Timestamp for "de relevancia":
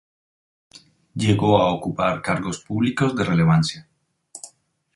3.15-3.87